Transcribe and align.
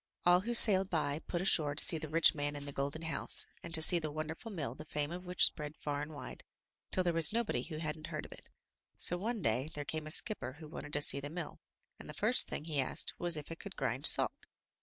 All 0.25 0.39
who 0.39 0.55
sailed 0.55 0.89
by 0.89 1.19
put 1.27 1.41
ashore 1.43 1.75
to 1.75 1.85
see 1.85 1.99
the 1.99 2.09
rich 2.09 2.33
man 2.33 2.55
in 2.55 2.65
the 2.65 2.71
golden 2.71 3.03
house, 3.03 3.45
and 3.61 3.71
to 3.75 3.83
see 3.83 3.99
the 3.99 4.09
wonderful 4.09 4.49
mill 4.49 4.73
the 4.73 4.83
fame 4.83 5.11
of 5.11 5.27
which 5.27 5.43
spread 5.45 5.77
far 5.77 6.01
and 6.01 6.11
wide, 6.11 6.43
till 6.89 7.03
there 7.03 7.13
was 7.13 7.31
nobody 7.31 7.61
who 7.61 7.77
hadn't 7.77 8.07
heard 8.07 8.25
of 8.25 8.31
it. 8.31 8.49
So 8.95 9.15
one 9.15 9.43
day 9.43 9.69
there 9.75 9.85
came 9.85 10.07
a 10.07 10.09
skipper 10.09 10.53
who 10.53 10.67
wanted 10.67 10.93
to 10.93 11.03
see 11.03 11.19
the 11.19 11.29
mill, 11.29 11.59
and 11.99 12.09
the 12.09 12.15
first 12.15 12.47
thing 12.47 12.65
he 12.65 12.81
asked 12.81 13.13
was 13.19 13.37
if 13.37 13.51
it 13.51 13.59
could 13.59 13.75
grind 13.75 14.07
salt. 14.07 14.47